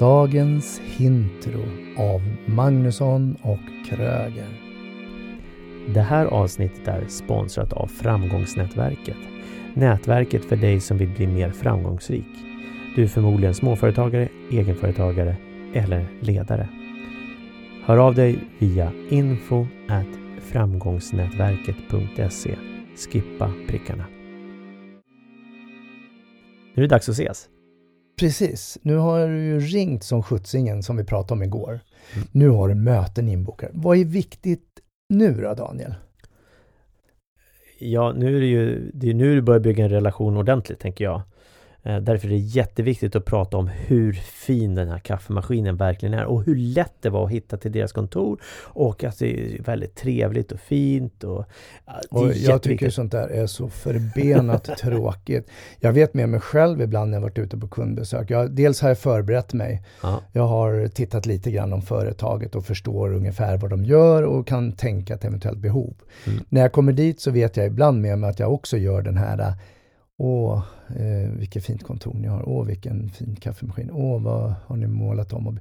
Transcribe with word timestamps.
Dagens 0.00 0.80
Hintro 0.84 1.60
av 1.96 2.22
Magnusson 2.46 3.36
och 3.42 3.88
Kröger. 3.88 4.48
Det 5.94 6.00
här 6.00 6.26
avsnittet 6.26 6.88
är 6.88 7.04
sponsrat 7.08 7.72
av 7.72 7.86
Framgångsnätverket. 7.86 9.16
Nätverket 9.74 10.44
för 10.44 10.56
dig 10.56 10.80
som 10.80 10.98
vill 10.98 11.08
bli 11.08 11.26
mer 11.26 11.50
framgångsrik. 11.50 12.26
Du 12.96 13.02
är 13.02 13.06
förmodligen 13.06 13.54
småföretagare, 13.54 14.28
egenföretagare 14.50 15.36
eller 15.74 16.06
ledare. 16.20 16.68
Hör 17.84 17.96
av 17.96 18.14
dig 18.14 18.38
via 18.58 18.92
info 19.10 19.66
framgångsnätverket.se. 20.40 22.56
Skippa 22.96 23.52
prickarna. 23.68 24.04
Nu 26.74 26.74
är 26.74 26.80
det 26.80 26.86
dags 26.86 27.08
att 27.08 27.12
ses. 27.12 27.48
Precis. 28.20 28.78
Nu 28.82 28.96
har 28.96 29.28
du 29.28 29.44
ju 29.44 29.60
ringt 29.60 30.04
som 30.04 30.22
skjutsingen 30.22 30.82
som 30.82 30.96
vi 30.96 31.04
pratade 31.04 31.32
om 31.32 31.42
igår. 31.42 31.80
Mm. 32.14 32.28
Nu 32.32 32.48
har 32.48 32.68
du 32.68 32.74
möten 32.74 33.28
inbokade. 33.28 33.72
Vad 33.74 33.98
är 33.98 34.04
viktigt 34.04 34.66
nu 35.08 35.34
då, 35.34 35.54
Daniel? 35.54 35.94
Ja, 37.78 38.12
nu 38.12 38.36
är 38.36 38.40
det 38.40 38.46
ju 38.46 38.90
det 38.94 39.10
är 39.10 39.14
nu 39.14 39.34
du 39.34 39.42
börjar 39.42 39.60
bygga 39.60 39.84
en 39.84 39.90
relation 39.90 40.36
ordentligt, 40.36 40.80
tänker 40.80 41.04
jag. 41.04 41.22
Eh, 41.82 41.96
därför 41.96 42.26
är 42.26 42.30
det 42.30 42.36
jätteviktigt 42.36 43.16
att 43.16 43.24
prata 43.24 43.56
om 43.56 43.68
hur 43.68 44.12
fin 44.12 44.74
den 44.74 44.88
här 44.88 44.98
kaffemaskinen 44.98 45.76
verkligen 45.76 46.14
är 46.14 46.24
och 46.24 46.44
hur 46.44 46.56
lätt 46.56 46.94
det 47.00 47.10
var 47.10 47.24
att 47.24 47.30
hitta 47.30 47.56
till 47.56 47.72
deras 47.72 47.92
kontor 47.92 48.40
och 48.62 49.04
att 49.04 49.18
det 49.18 49.54
är 49.54 49.62
väldigt 49.62 49.94
trevligt 49.94 50.52
och 50.52 50.60
fint. 50.60 51.24
Och, 51.24 51.44
och 52.10 52.32
jag 52.34 52.62
tycker 52.62 52.90
sånt 52.90 53.12
där 53.12 53.28
är 53.28 53.46
så 53.46 53.68
förbenat 53.68 54.64
tråkigt. 54.78 55.50
Jag 55.78 55.92
vet 55.92 56.14
med 56.14 56.28
mig 56.28 56.40
själv 56.40 56.82
ibland 56.82 57.10
när 57.10 57.16
jag 57.16 57.22
varit 57.22 57.38
ute 57.38 57.56
på 57.56 57.68
kundbesök. 57.68 58.30
Jag, 58.30 58.50
dels 58.50 58.80
har 58.80 58.88
jag 58.88 58.98
förberett 58.98 59.52
mig. 59.52 59.82
Ja. 60.02 60.20
Jag 60.32 60.46
har 60.46 60.88
tittat 60.88 61.26
lite 61.26 61.50
grann 61.50 61.72
om 61.72 61.82
företaget 61.82 62.54
och 62.54 62.64
förstår 62.64 63.14
ungefär 63.14 63.56
vad 63.56 63.70
de 63.70 63.84
gör 63.84 64.22
och 64.22 64.46
kan 64.46 64.72
tänka 64.72 65.14
ett 65.14 65.24
eventuellt 65.24 65.58
behov. 65.58 65.94
Mm. 66.26 66.44
När 66.48 66.60
jag 66.60 66.72
kommer 66.72 66.92
dit 66.92 67.20
så 67.20 67.30
vet 67.30 67.56
jag 67.56 67.66
ibland 67.66 68.00
med 68.00 68.18
mig 68.18 68.30
att 68.30 68.38
jag 68.38 68.52
också 68.52 68.76
gör 68.76 69.02
den 69.02 69.16
här 69.16 69.54
Åh, 70.22 70.62
eh, 70.88 71.30
vilket 71.30 71.64
fint 71.64 71.82
kontor 71.82 72.14
ni 72.14 72.28
har. 72.28 72.48
Åh, 72.48 72.66
vilken 72.66 73.08
fin 73.08 73.36
kaffemaskin. 73.36 73.90
Åh, 73.92 74.22
vad 74.22 74.54
har 74.66 74.76
ni 74.76 74.86
målat 74.86 75.32
om? 75.32 75.60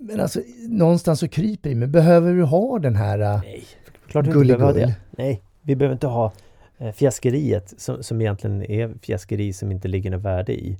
Men 0.00 0.20
alltså, 0.20 0.40
någonstans 0.68 1.20
så 1.20 1.28
kryper 1.28 1.74
mig. 1.74 1.88
Behöver 1.88 2.34
du 2.34 2.42
ha 2.42 2.78
den 2.78 2.96
här 2.96 3.18
eh, 3.18 3.40
Nej, 3.42 3.64
klart 4.08 4.24
du 4.24 4.30
inte 4.30 4.56
behöver 4.56 4.80
det. 4.80 4.94
Nej, 5.10 5.42
vi 5.62 5.76
behöver 5.76 5.92
inte 5.92 6.06
ha 6.06 6.32
eh, 6.78 6.92
fjäskeriet 6.92 7.74
som, 7.76 8.02
som 8.02 8.20
egentligen 8.20 8.62
är 8.62 8.94
fjäskeri 9.02 9.52
som 9.52 9.72
inte 9.72 9.88
ligger 9.88 10.10
något 10.10 10.22
värde 10.22 10.52
i. 10.52 10.78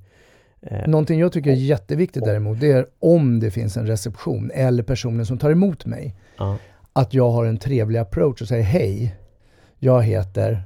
Eh, 0.63 0.89
Någonting 0.89 1.21
jag 1.21 1.33
tycker 1.33 1.51
är 1.51 1.55
jätteviktigt 1.55 2.25
däremot, 2.25 2.61
det 2.61 2.73
är 2.73 2.87
om 2.99 3.41
det 3.41 3.51
finns 3.51 3.77
en 3.77 3.87
reception 3.87 4.51
eller 4.55 4.83
personen 4.83 5.27
som 5.27 5.39
tar 5.39 5.51
emot 5.51 5.87
mig. 5.87 6.15
Uh. 6.41 6.55
Att 6.93 7.15
jag 7.15 7.31
har 7.31 7.45
en 7.45 7.59
trevlig 7.59 7.99
approach 7.99 8.43
och 8.43 8.49
säger 8.49 8.65
hej, 8.65 9.17
jag 9.79 10.03
heter 10.03 10.63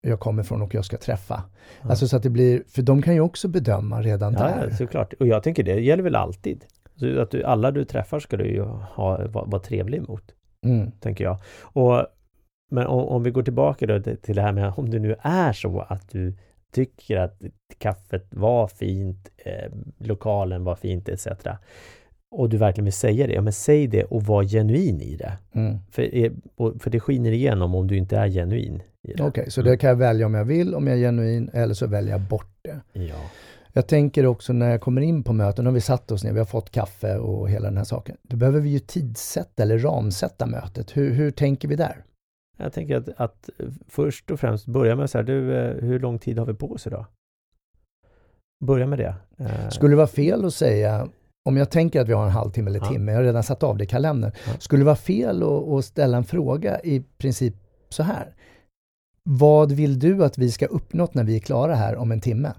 jag 0.00 0.20
kommer 0.20 0.42
från 0.42 0.62
och 0.62 0.74
jag 0.74 0.84
ska 0.84 0.96
träffa. 0.96 1.42
Ja. 1.82 1.90
Alltså 1.90 2.08
så 2.08 2.16
att 2.16 2.22
det 2.22 2.30
blir, 2.30 2.62
för 2.68 2.82
de 2.82 3.02
kan 3.02 3.14
ju 3.14 3.20
också 3.20 3.48
bedöma 3.48 4.02
redan 4.02 4.32
ja, 4.32 4.38
där. 4.38 4.68
Ja, 4.70 4.76
såklart. 4.76 5.12
Och 5.12 5.26
jag 5.26 5.42
tänker 5.42 5.62
det 5.62 5.80
gäller 5.80 6.02
väl 6.02 6.16
alltid. 6.16 6.64
Så 6.96 7.20
att 7.20 7.30
du, 7.30 7.44
alla 7.44 7.70
du 7.70 7.84
träffar 7.84 8.20
ska 8.20 8.36
du 8.36 8.46
ju 8.46 8.62
ha, 8.62 9.26
vara, 9.26 9.44
vara 9.44 9.62
trevlig 9.62 10.08
mot. 10.08 10.34
Mm. 10.66 10.90
Tänker 10.90 11.24
jag. 11.24 11.38
Och, 11.62 12.06
men 12.70 12.86
om, 12.86 13.04
om, 13.04 13.22
vi 13.22 13.30
går 13.30 13.42
tillbaka 13.42 13.86
då 13.86 14.00
till 14.02 14.36
det 14.36 14.42
här 14.42 14.52
med 14.52 14.72
om 14.76 14.90
det 14.90 14.98
nu 14.98 15.16
är 15.22 15.52
så 15.52 15.80
att 15.80 16.10
du 16.10 16.36
tycker 16.72 17.16
att 17.16 17.42
kaffet 17.78 18.26
var 18.30 18.68
fint, 18.68 19.30
eh, 19.36 19.72
lokalen 19.98 20.64
var 20.64 20.74
fint 20.74 21.08
etc. 21.08 21.26
Och 22.30 22.48
du 22.48 22.56
verkligen 22.56 22.84
vill 22.84 22.92
säga 22.92 23.26
det, 23.26 23.32
ja 23.32 23.42
men 23.42 23.52
säg 23.52 23.86
det 23.86 24.04
och 24.04 24.22
var 24.22 24.44
genuin 24.44 25.00
i 25.00 25.16
det. 25.16 25.32
Mm. 25.52 25.78
För, 25.90 26.08
för 26.78 26.90
det 26.90 27.00
skiner 27.00 27.32
igenom 27.32 27.74
om 27.74 27.86
du 27.86 27.96
inte 27.96 28.16
är 28.16 28.28
genuin. 28.28 28.82
Okej, 29.08 29.26
okay, 29.26 29.50
så 29.50 29.60
mm. 29.60 29.70
det 29.70 29.76
kan 29.76 29.88
jag 29.88 29.96
välja 29.96 30.26
om 30.26 30.34
jag 30.34 30.44
vill, 30.44 30.74
om 30.74 30.86
jag 30.86 30.96
är 30.96 31.00
genuin, 31.00 31.50
eller 31.52 31.74
så 31.74 31.86
väljer 31.86 32.12
jag 32.12 32.20
bort 32.20 32.56
det. 32.62 32.80
Ja. 32.92 33.30
Jag 33.72 33.86
tänker 33.86 34.26
också 34.26 34.52
när 34.52 34.70
jag 34.70 34.80
kommer 34.80 35.00
in 35.00 35.22
på 35.22 35.32
möten, 35.32 35.66
har 35.66 35.72
vi 35.72 35.80
satt 35.80 36.10
oss 36.10 36.24
ner, 36.24 36.32
vi 36.32 36.38
har 36.38 36.46
fått 36.46 36.70
kaffe 36.70 37.18
och 37.18 37.50
hela 37.50 37.68
den 37.68 37.76
här 37.76 37.84
saken. 37.84 38.16
Då 38.22 38.36
behöver 38.36 38.60
vi 38.60 38.68
ju 38.68 38.78
tidsätta 38.78 39.62
eller 39.62 39.78
ramsätta 39.78 40.46
mötet. 40.46 40.96
Hur, 40.96 41.12
hur 41.12 41.30
tänker 41.30 41.68
vi 41.68 41.76
där? 41.76 42.04
Jag 42.56 42.72
tänker 42.72 42.96
att, 42.96 43.08
att 43.16 43.50
först 43.88 44.30
och 44.30 44.40
främst 44.40 44.66
börja 44.66 44.96
med 44.96 45.10
så 45.10 45.18
här, 45.18 45.22
du, 45.22 45.56
eh, 45.56 45.74
hur 45.74 46.00
lång 46.00 46.18
tid 46.18 46.38
har 46.38 46.46
vi 46.46 46.54
på 46.54 46.72
oss 46.72 46.86
idag? 46.86 47.04
Börja 48.64 48.86
med 48.86 48.98
det. 48.98 49.14
Eh, 49.38 49.68
Skulle 49.68 49.92
det 49.92 49.96
vara 49.96 50.06
fel 50.06 50.44
att 50.44 50.54
säga, 50.54 51.08
om 51.44 51.56
jag 51.56 51.70
tänker 51.70 52.00
att 52.00 52.08
vi 52.08 52.12
har 52.12 52.24
en 52.24 52.30
halvtimme 52.30 52.70
eller 52.70 52.80
ja. 52.80 52.88
timme, 52.88 53.12
jag 53.12 53.18
har 53.18 53.24
redan 53.24 53.42
satt 53.42 53.62
av 53.62 53.76
det 53.76 53.84
i 53.84 53.86
kalendern. 53.86 54.32
Ja. 54.46 54.52
Skulle 54.58 54.80
det 54.80 54.86
vara 54.86 54.96
fel 54.96 55.42
att, 55.42 55.84
ställa 55.84 56.16
en 56.16 56.24
fråga 56.24 56.80
i 56.80 57.00
princip 57.18 57.54
så 57.88 58.02
här? 58.02 58.34
Vad 59.22 59.72
vill 59.72 59.98
du 59.98 60.24
att 60.24 60.38
vi 60.38 60.50
ska 60.50 60.66
uppnått 60.66 61.14
när 61.14 61.24
vi 61.24 61.36
är 61.36 61.40
klara 61.40 61.74
här 61.74 61.96
om 61.96 62.12
en 62.12 62.20
timme? 62.20 62.52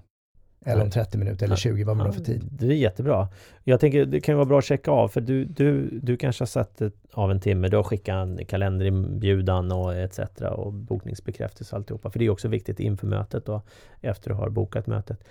Eller 0.64 0.82
om 0.82 0.90
30 0.90 1.18
minuter 1.18 1.46
eller 1.46 1.56
20, 1.56 1.84
vad 1.84 1.96
man 1.96 2.06
har 2.06 2.12
för 2.12 2.24
tid. 2.24 2.48
Det 2.50 2.66
är 2.66 2.70
jättebra. 2.70 3.28
Jag 3.64 3.80
tänker 3.80 4.04
det 4.04 4.20
kan 4.20 4.36
vara 4.36 4.46
bra 4.46 4.58
att 4.58 4.64
checka 4.64 4.90
av 4.90 5.08
för 5.08 5.20
du, 5.20 5.44
du, 5.44 5.98
du 6.02 6.16
kanske 6.16 6.42
har 6.42 6.46
satt 6.46 6.82
av 7.12 7.30
en 7.30 7.40
timme. 7.40 7.68
Du 7.68 7.76
har 7.76 7.84
skickat 7.84 8.14
en 8.14 8.44
kalenderinbjudan 8.44 9.72
och 9.72 9.94
etc. 9.94 10.18
och 10.56 10.72
bokningsbekräftelse 10.72 11.74
och 11.74 11.78
alltihopa. 11.78 12.10
För 12.10 12.18
det 12.18 12.24
är 12.24 12.30
också 12.30 12.48
viktigt 12.48 12.80
inför 12.80 13.06
mötet 13.06 13.48
och 13.48 13.66
efter 14.00 14.30
du 14.30 14.36
har 14.36 14.48
bokat 14.48 14.86
mötet. 14.86 15.24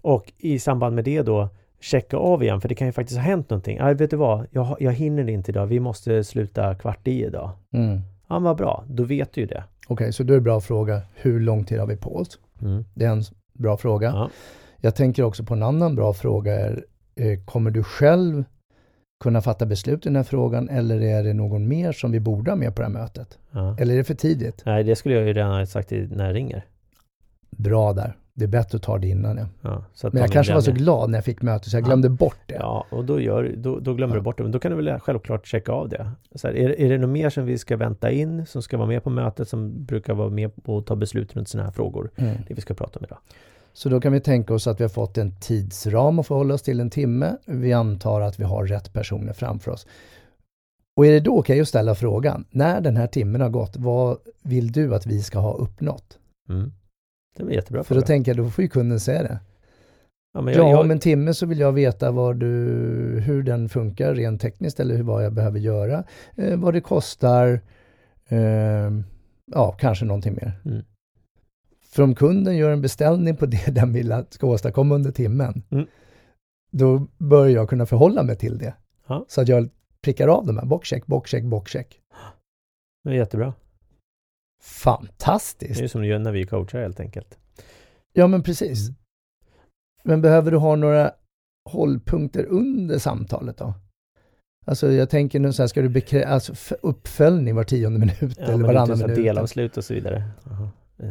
Och 0.00 0.32
i 0.38 0.58
samband 0.58 0.94
med 0.94 1.04
det 1.04 1.22
då 1.22 1.48
checka 1.84 2.16
av 2.16 2.42
igen 2.42 2.60
för 2.60 2.68
det 2.68 2.74
kan 2.74 2.88
ju 2.88 2.92
faktiskt 2.92 3.18
ha 3.18 3.24
hänt 3.24 3.50
någonting. 3.50 3.76
Ja, 3.76 3.94
vet 3.94 4.10
du 4.10 4.16
vad? 4.16 4.46
Jag, 4.50 4.76
jag 4.80 4.92
hinner 4.92 5.28
inte 5.28 5.50
idag. 5.50 5.66
Vi 5.66 5.80
måste 5.80 6.24
sluta 6.24 6.74
kvart 6.74 7.08
i 7.08 7.24
idag. 7.24 7.50
Mm. 7.72 8.00
Ja, 8.28 8.38
vad 8.38 8.56
bra. 8.56 8.84
Då 8.88 9.04
vet 9.04 9.32
du 9.32 9.40
ju 9.40 9.46
det. 9.46 9.64
Okej, 9.84 9.94
okay, 9.94 10.12
så 10.12 10.22
då 10.22 10.32
är 10.32 10.36
det 10.36 10.40
bra 10.40 10.60
fråga, 10.60 11.02
hur 11.14 11.40
lång 11.40 11.64
tid 11.64 11.78
har 11.78 11.86
vi 11.86 11.96
på 11.96 12.16
oss? 12.16 12.38
Mm. 12.62 12.84
Det 12.94 13.04
är 13.04 13.10
en 13.10 13.22
bra 13.52 13.76
fråga. 13.76 14.08
Ja. 14.08 14.30
Jag 14.80 14.94
tänker 14.94 15.22
också 15.22 15.44
på 15.44 15.54
en 15.54 15.62
annan 15.62 15.96
bra 15.96 16.12
fråga, 16.12 16.52
är, 16.52 16.84
eh, 17.14 17.38
kommer 17.44 17.70
du 17.70 17.82
själv 17.82 18.44
kunna 19.24 19.40
fatta 19.40 19.66
beslut 19.66 20.06
i 20.06 20.08
den 20.08 20.16
här 20.16 20.22
frågan 20.22 20.68
eller 20.68 21.00
är 21.00 21.24
det 21.24 21.34
någon 21.34 21.68
mer 21.68 21.92
som 21.92 22.12
vi 22.12 22.20
borde 22.20 22.50
ha 22.50 22.56
med 22.56 22.76
på 22.76 22.82
det 22.82 22.88
här 22.88 22.92
mötet? 22.92 23.38
Ja. 23.50 23.76
Eller 23.78 23.94
är 23.94 23.98
det 23.98 24.04
för 24.04 24.14
tidigt? 24.14 24.62
Nej, 24.66 24.84
det 24.84 24.96
skulle 24.96 25.14
jag 25.14 25.26
ju 25.26 25.32
redan 25.32 25.50
ha 25.50 25.66
sagt 25.66 25.90
när 25.90 26.26
jag 26.26 26.34
ringer. 26.34 26.64
Bra 27.50 27.92
där. 27.92 28.16
Det 28.36 28.44
är 28.44 28.48
bättre 28.48 28.76
att 28.76 28.82
ta 28.82 28.98
det 28.98 29.08
innan. 29.08 29.36
Ja. 29.36 29.46
ja 29.62 30.10
men 30.12 30.22
jag 30.22 30.32
kanske 30.32 30.54
var 30.54 30.60
så 30.60 30.72
glad 30.72 31.10
när 31.10 31.18
jag 31.18 31.24
fick 31.24 31.42
mötet 31.42 31.70
så 31.70 31.76
jag 31.76 31.84
glömde 31.84 32.08
bort 32.08 32.38
det. 32.46 32.54
Ja, 32.54 32.86
och 32.90 33.04
då, 33.04 33.20
gör, 33.20 33.54
då, 33.56 33.78
då 33.78 33.94
glömmer 33.94 34.14
du 34.14 34.20
bort 34.20 34.36
det. 34.36 34.42
Men 34.42 34.52
då 34.52 34.58
kan 34.58 34.70
du 34.70 34.82
väl 34.82 34.98
självklart 35.00 35.46
checka 35.46 35.72
av 35.72 35.88
det. 35.88 36.10
Så 36.34 36.46
här, 36.46 36.56
är, 36.56 36.80
är 36.80 36.88
det 36.88 36.98
något 36.98 37.10
mer 37.10 37.30
som 37.30 37.46
vi 37.46 37.58
ska 37.58 37.76
vänta 37.76 38.10
in, 38.10 38.46
som 38.46 38.62
ska 38.62 38.76
vara 38.76 38.88
med 38.88 39.04
på 39.04 39.10
mötet, 39.10 39.48
som 39.48 39.84
brukar 39.84 40.14
vara 40.14 40.30
med 40.30 40.50
och 40.64 40.86
ta 40.86 40.96
beslut 40.96 41.36
runt 41.36 41.48
sådana 41.48 41.66
här 41.66 41.72
frågor? 41.72 42.10
Mm. 42.16 42.36
Det 42.48 42.54
vi 42.54 42.60
ska 42.60 42.74
prata 42.74 42.98
om 42.98 43.04
idag. 43.04 43.18
Så 43.72 43.88
då 43.88 44.00
kan 44.00 44.12
vi 44.12 44.20
tänka 44.20 44.54
oss 44.54 44.66
att 44.66 44.80
vi 44.80 44.84
har 44.84 44.88
fått 44.88 45.18
en 45.18 45.36
tidsram 45.40 46.18
att 46.18 46.26
förhålla 46.26 46.54
oss 46.54 46.62
till 46.62 46.80
en 46.80 46.90
timme. 46.90 47.36
Vi 47.46 47.72
antar 47.72 48.20
att 48.20 48.40
vi 48.40 48.44
har 48.44 48.66
rätt 48.66 48.92
personer 48.92 49.32
framför 49.32 49.70
oss. 49.70 49.86
Och 50.96 51.06
är 51.06 51.12
det 51.12 51.20
då 51.20 51.30
okej 51.30 51.40
okay 51.40 51.60
att 51.60 51.68
ställa 51.68 51.94
frågan, 51.94 52.44
när 52.50 52.80
den 52.80 52.96
här 52.96 53.06
timmen 53.06 53.40
har 53.40 53.48
gått, 53.48 53.76
vad 53.76 54.18
vill 54.42 54.72
du 54.72 54.94
att 54.94 55.06
vi 55.06 55.22
ska 55.22 55.38
ha 55.38 55.54
uppnått? 55.54 56.18
Mm. 56.48 56.72
Det 57.36 57.44
var 57.44 57.50
jättebra 57.50 57.84
För 57.84 57.94
då 57.94 58.00
tänker 58.00 58.30
jag, 58.34 58.46
då 58.46 58.50
får 58.50 58.62
ju 58.62 58.68
kunden 58.68 59.00
säga 59.00 59.22
det. 59.22 59.38
Ja, 60.34 60.40
men 60.40 60.54
jag, 60.54 60.70
ja, 60.70 60.80
om 60.80 60.90
en 60.90 60.98
timme 60.98 61.34
så 61.34 61.46
vill 61.46 61.58
jag 61.58 61.72
veta 61.72 62.10
vad 62.10 62.36
du, 62.36 62.46
hur 63.26 63.42
den 63.42 63.68
funkar 63.68 64.14
rent 64.14 64.40
tekniskt 64.40 64.80
eller 64.80 65.02
vad 65.02 65.24
jag 65.24 65.32
behöver 65.32 65.58
göra. 65.58 66.04
Eh, 66.36 66.58
vad 66.58 66.74
det 66.74 66.80
kostar. 66.80 67.60
Eh, 68.28 68.90
ja, 69.52 69.72
kanske 69.78 70.04
någonting 70.04 70.34
mer. 70.34 70.52
Mm. 70.64 70.84
För 71.82 72.02
om 72.02 72.14
kunden 72.14 72.56
gör 72.56 72.70
en 72.70 72.82
beställning 72.82 73.36
på 73.36 73.46
det 73.46 73.74
den 73.74 73.92
vill 73.92 74.12
att 74.12 74.32
ska 74.32 74.46
åstadkomma 74.46 74.94
under 74.94 75.10
timmen, 75.10 75.62
mm. 75.70 75.86
då 76.70 77.06
bör 77.18 77.46
jag 77.46 77.68
kunna 77.68 77.86
förhålla 77.86 78.22
mig 78.22 78.36
till 78.36 78.58
det. 78.58 78.74
Ja. 79.06 79.24
Så 79.28 79.40
att 79.40 79.48
jag 79.48 79.68
prickar 80.00 80.28
av 80.28 80.46
de 80.46 80.58
här, 80.58 80.66
bockcheck, 80.66 81.06
bockcheck, 81.06 81.44
bockcheck. 81.44 82.00
Det 83.04 83.10
är 83.10 83.14
jättebra. 83.14 83.54
Fantastiskt! 84.64 85.78
Det 85.78 85.84
är 85.84 85.88
som 85.88 86.02
du 86.02 86.08
gör 86.08 86.18
när 86.18 86.32
vi 86.32 86.46
coachar 86.46 86.80
helt 86.80 87.00
enkelt. 87.00 87.38
Ja, 88.12 88.26
men 88.26 88.42
precis. 88.42 88.88
Mm. 88.88 88.96
Men 90.04 90.22
behöver 90.22 90.50
du 90.50 90.56
ha 90.56 90.76
några 90.76 91.12
hållpunkter 91.70 92.44
under 92.44 92.98
samtalet 92.98 93.56
då? 93.56 93.74
Alltså 94.66 94.92
jag 94.92 95.10
tänker 95.10 95.40
nu 95.40 95.52
så 95.52 95.62
här, 95.62 95.68
ska 95.68 95.82
du 95.82 95.88
bekrä... 95.88 96.24
Alltså 96.24 96.76
uppföljning 96.82 97.54
var 97.54 97.64
tionde 97.64 97.98
minut 97.98 98.38
ja, 98.38 98.44
eller 98.44 98.64
varannan 98.64 98.98
minut? 98.98 99.16
Delavslut 99.16 99.76
och 99.76 99.84
så 99.84 99.94
vidare. 99.94 100.24
Eh, 100.98 101.10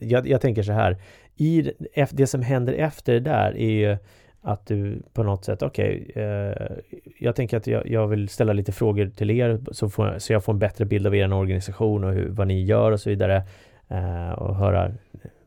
jag, 0.00 0.28
jag, 0.28 0.40
tänker 0.40 0.62
så 0.62 0.72
här, 0.72 1.02
i 1.36 1.72
det 2.10 2.26
som 2.26 2.42
händer 2.42 2.72
efter 2.72 3.12
det 3.12 3.20
där 3.20 3.56
är 3.56 3.70
ju 3.70 3.98
att 4.44 4.66
du 4.66 5.02
på 5.12 5.22
något 5.22 5.44
sätt, 5.44 5.62
okej, 5.62 6.06
okay, 6.10 6.22
eh, 6.22 6.76
jag 7.18 7.36
tänker 7.36 7.56
att 7.56 7.66
jag, 7.66 7.86
jag, 7.86 8.06
vill 8.06 8.28
ställa 8.28 8.52
lite 8.52 8.72
frågor 8.72 9.06
till 9.06 9.30
er 9.30 9.60
så, 9.72 9.88
får, 9.88 10.18
så 10.18 10.32
jag 10.32 10.44
får 10.44 10.52
en 10.52 10.58
bättre 10.58 10.84
bild 10.84 11.06
av 11.06 11.14
er 11.14 11.32
organisation 11.32 12.04
och 12.04 12.12
hur, 12.12 12.28
vad 12.28 12.46
ni 12.46 12.64
gör 12.64 12.92
och 12.92 13.00
så 13.00 13.10
vidare. 13.10 13.42
Eh, 13.88 14.30
och 14.30 14.56
höra 14.56 14.92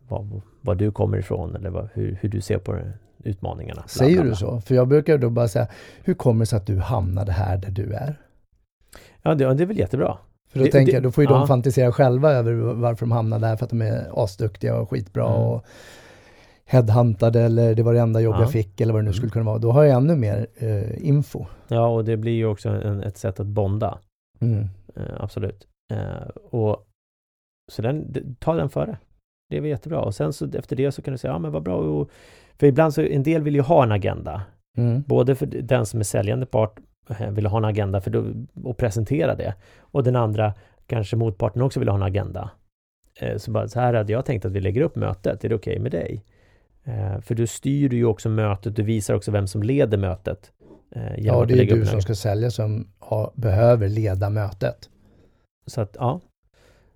vad, 0.08 0.42
vad 0.62 0.78
du 0.78 0.92
kommer 0.92 1.18
ifrån 1.18 1.56
eller 1.56 1.70
vad, 1.70 1.90
hur, 1.94 2.18
hur 2.22 2.30
du 2.30 2.42
ser 2.42 2.58
på 2.58 2.80
utmaningarna. 3.24 3.82
Bla, 3.82 3.88
Säger 3.88 4.24
du 4.24 4.36
så? 4.36 4.62
För 4.62 4.76
jag 4.76 4.88
brukar 4.88 5.18
då 5.18 5.30
bara 5.30 5.48
säga, 5.48 5.68
hur 6.04 6.14
kommer 6.14 6.40
det 6.40 6.46
sig 6.46 6.58
att 6.58 6.68
du 6.68 6.78
hamnade 6.78 7.32
här 7.32 7.58
där 7.58 7.72
du 7.72 7.94
är? 7.94 8.22
Ja, 9.22 9.36
det, 9.36 9.54
det 9.54 9.64
är 9.64 9.68
väl 9.68 9.78
jättebra. 9.78 10.18
För 10.52 10.60
då 10.60 10.66
det, 10.66 10.72
tänker 10.72 10.94
jag, 10.94 11.04
då 11.04 11.12
får 11.12 11.24
ju 11.24 11.30
ja. 11.30 11.38
de 11.38 11.48
fantisera 11.48 11.92
själva 11.92 12.32
över 12.32 12.54
varför 12.54 13.06
de 13.06 13.12
hamnade 13.12 13.48
där, 13.48 13.56
för 13.56 13.66
att 13.66 13.70
de 13.70 13.82
är 13.82 14.24
asduktiga 14.24 14.76
och 14.76 14.90
skitbra 14.90 15.28
mm. 15.28 15.42
och 15.42 15.66
headhuntade 16.70 17.42
eller 17.42 17.76
det 17.76 17.84
var 17.84 17.94
det 17.94 18.00
enda 18.00 18.22
jobb 18.22 18.36
ja. 18.36 18.42
jag 18.42 18.52
fick 18.52 18.82
eller 18.82 18.94
vad 18.94 19.02
det 19.02 19.06
nu 19.06 19.14
skulle 19.14 19.26
mm. 19.26 19.32
kunna 19.32 19.46
vara. 19.46 19.58
Då 19.58 19.72
har 19.72 19.84
jag 19.84 19.98
ännu 19.98 20.16
mer 20.16 20.48
eh, 20.56 21.08
info. 21.08 21.46
Ja, 21.68 21.88
och 21.88 22.06
det 22.06 22.18
blir 22.18 22.32
ju 22.32 22.46
också 22.46 22.70
en, 22.70 23.04
ett 23.04 23.18
sätt 23.18 23.40
att 23.40 23.48
bonda. 23.48 23.98
Mm. 24.40 24.68
Eh, 24.96 25.04
absolut. 25.20 25.68
Eh, 25.94 26.28
och 26.52 26.88
Så 27.72 27.82
den, 27.82 28.14
ta 28.40 28.54
den 28.54 28.70
före. 28.70 28.98
Det 29.50 29.58
är 29.58 29.62
väl 29.62 29.70
jättebra. 29.70 30.00
Och 30.00 30.16
sen 30.16 30.34
så 30.34 30.50
efter 30.54 30.76
det 30.76 30.92
så 30.92 31.02
kan 31.02 31.12
du 31.12 31.18
säga, 31.18 31.34
ja 31.34 31.40
men 31.40 31.52
vad 31.52 31.64
bra. 31.64 31.76
Och, 31.76 32.10
för 32.60 32.68
ibland 32.68 32.94
så, 32.94 33.02
en 33.02 33.24
del 33.24 33.42
vill 33.42 33.56
ju 33.56 33.62
ha 33.62 33.84
en 33.84 33.92
agenda. 33.92 34.42
Mm. 34.78 35.04
Både 35.08 35.36
för 35.36 35.46
den 35.46 35.86
som 35.86 36.00
är 36.00 36.04
säljande 36.04 36.46
part 36.46 36.80
eh, 37.10 37.32
vill 37.32 37.46
ha 37.46 37.58
en 37.58 37.66
agenda 37.66 38.02
för 38.02 38.12
då, 38.12 38.26
och 38.64 38.78
presentera 38.78 39.36
det. 39.36 39.54
Och 39.80 40.04
den 40.04 40.16
andra, 40.16 40.54
kanske 40.88 41.16
motparten 41.16 41.62
också 41.62 41.80
vill 41.80 41.90
ha 41.90 41.96
en 41.96 42.04
agenda. 42.04 42.50
Eh, 43.20 43.38
så 43.38 43.52
bara 43.52 43.68
så 43.68 43.80
här 43.80 43.94
hade 43.94 44.14
jag 44.14 44.26
tänkt 44.26 44.46
att 44.46 44.52
vi 44.52 44.60
lägger 44.60 44.82
upp 44.82 44.96
mötet, 44.96 45.44
är 45.44 45.50
det 45.50 45.56
okej 45.56 45.74
okay 45.74 45.84
med 45.84 45.92
dig? 45.92 46.24
Eh, 46.88 47.22
för 47.22 47.36
du 47.36 47.48
styr 47.48 47.94
ju 47.94 48.06
också 48.06 48.30
mötet, 48.30 48.76
du 48.76 48.84
visar 48.84 49.14
också 49.14 49.32
vem 49.32 49.48
som 49.48 49.64
leder 49.64 49.98
mötet. 49.98 50.52
Ja, 51.18 51.46
det 51.46 51.54
är 51.54 51.76
du 51.76 51.86
som 51.86 52.02
ska 52.02 52.16
sälja 52.16 52.52
som 52.52 52.88
har, 53.00 53.32
behöver 53.36 53.90
leda 53.90 54.30
mötet. 54.30 54.90
Så 55.66 55.82
att, 55.82 55.96
ja. 56.00 56.22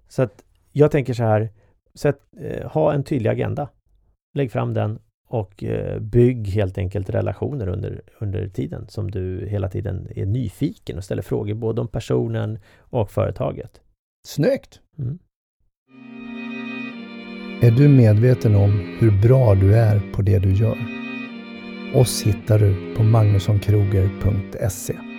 Så 0.08 0.22
att 0.22 0.44
jag 0.72 0.92
tänker 0.92 1.14
så 1.14 1.24
här, 1.24 1.50
Sätt, 1.94 2.20
eh, 2.38 2.72
ha 2.72 2.94
en 2.94 3.04
tydlig 3.04 3.30
agenda. 3.30 3.70
Lägg 4.34 4.52
fram 4.52 4.74
den 4.74 5.00
och 5.28 5.64
eh, 5.64 6.00
bygg 6.00 6.48
helt 6.48 6.78
enkelt 6.78 7.10
relationer 7.10 7.68
under, 7.68 8.02
under 8.20 8.48
tiden 8.48 8.88
som 8.88 9.12
du 9.12 9.48
hela 9.48 9.70
tiden 9.70 10.08
är 10.16 10.26
nyfiken 10.26 10.98
och 10.98 11.04
ställer 11.04 11.22
frågor 11.22 11.54
både 11.54 11.82
om 11.82 11.88
personen 11.88 12.60
och 12.80 13.12
företaget. 13.12 13.82
Snyggt! 14.28 14.82
Mm. 14.98 15.20
Är 17.64 17.72
du 17.72 17.88
medveten 17.88 18.56
om 18.56 18.96
hur 19.00 19.12
bra 19.12 19.56
du 19.56 19.76
är 19.76 20.02
på 20.14 20.22
det 20.22 20.40
du 20.40 20.54
gör? 20.54 20.78
Oss 21.94 22.24
hittar 22.24 22.60
du 22.60 22.96
på 22.96 23.04
magnussonkroger.se 23.04 25.11